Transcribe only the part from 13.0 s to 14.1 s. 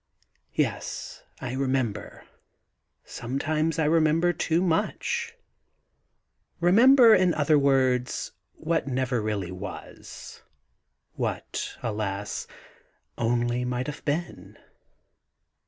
only might have